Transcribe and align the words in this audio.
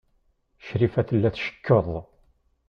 Crifa 0.67 1.01
tella 1.07 1.29
tcekkeḍ. 1.33 1.87